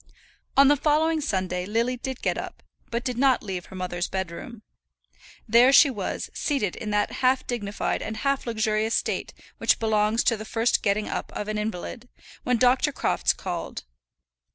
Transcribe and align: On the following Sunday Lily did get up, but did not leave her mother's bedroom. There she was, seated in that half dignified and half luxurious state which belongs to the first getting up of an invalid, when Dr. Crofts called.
On 0.57 0.67
the 0.67 0.75
following 0.75 1.21
Sunday 1.21 1.67
Lily 1.67 1.95
did 1.95 2.23
get 2.23 2.35
up, 2.35 2.63
but 2.89 3.03
did 3.03 3.19
not 3.19 3.43
leave 3.43 3.65
her 3.67 3.75
mother's 3.75 4.07
bedroom. 4.07 4.63
There 5.47 5.71
she 5.71 5.91
was, 5.91 6.31
seated 6.33 6.75
in 6.75 6.89
that 6.89 7.11
half 7.21 7.45
dignified 7.45 8.01
and 8.01 8.17
half 8.17 8.47
luxurious 8.47 8.95
state 8.95 9.31
which 9.59 9.77
belongs 9.77 10.23
to 10.23 10.37
the 10.37 10.43
first 10.43 10.81
getting 10.81 11.07
up 11.07 11.31
of 11.35 11.47
an 11.47 11.59
invalid, 11.59 12.09
when 12.41 12.57
Dr. 12.57 12.91
Crofts 12.91 13.31
called. 13.31 13.83